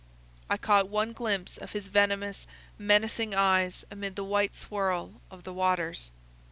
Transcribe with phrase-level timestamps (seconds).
[0.49, 2.47] I caught one glimpse of his venomous,
[2.79, 6.09] menacing eyes amid the white swirl of the waters.